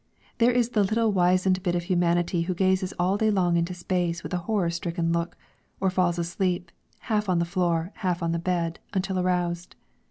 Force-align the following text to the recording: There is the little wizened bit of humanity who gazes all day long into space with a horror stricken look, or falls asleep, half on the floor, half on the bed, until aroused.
There 0.39 0.49
is 0.49 0.69
the 0.69 0.81
little 0.81 1.11
wizened 1.11 1.61
bit 1.61 1.75
of 1.75 1.83
humanity 1.83 2.41
who 2.41 2.55
gazes 2.55 2.91
all 2.97 3.17
day 3.17 3.29
long 3.29 3.55
into 3.55 3.75
space 3.75 4.23
with 4.23 4.33
a 4.33 4.39
horror 4.49 4.71
stricken 4.71 5.11
look, 5.11 5.37
or 5.79 5.91
falls 5.91 6.17
asleep, 6.17 6.71
half 7.01 7.29
on 7.29 7.37
the 7.37 7.45
floor, 7.45 7.91
half 7.97 8.23
on 8.23 8.31
the 8.31 8.39
bed, 8.39 8.79
until 8.95 9.19
aroused. 9.19 9.75